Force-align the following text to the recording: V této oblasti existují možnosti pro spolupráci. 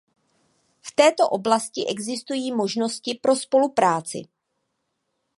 V 0.81 0.95
této 0.95 1.29
oblasti 1.29 1.85
existují 1.87 2.51
možnosti 2.51 3.17
pro 3.21 3.35
spolupráci. 3.35 4.21